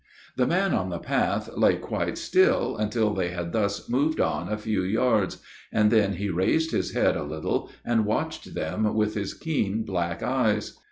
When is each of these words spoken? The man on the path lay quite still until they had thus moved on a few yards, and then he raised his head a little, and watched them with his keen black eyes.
The 0.35 0.47
man 0.47 0.73
on 0.73 0.89
the 0.89 0.97
path 0.97 1.47
lay 1.55 1.75
quite 1.77 2.17
still 2.17 2.75
until 2.75 3.13
they 3.13 3.29
had 3.29 3.51
thus 3.53 3.87
moved 3.87 4.19
on 4.19 4.49
a 4.51 4.57
few 4.57 4.81
yards, 4.81 5.37
and 5.71 5.91
then 5.91 6.13
he 6.13 6.31
raised 6.31 6.71
his 6.71 6.93
head 6.95 7.15
a 7.15 7.21
little, 7.23 7.69
and 7.85 8.03
watched 8.07 8.55
them 8.55 8.95
with 8.95 9.13
his 9.13 9.35
keen 9.35 9.83
black 9.83 10.23
eyes. 10.23 10.79